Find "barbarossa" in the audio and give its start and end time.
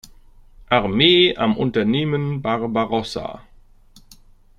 2.41-3.43